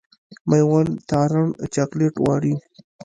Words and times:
مېوند 0.49 0.91
تارڼ 1.09 1.43
چاکلېټ 1.73 2.13
غواړي. 2.23 2.53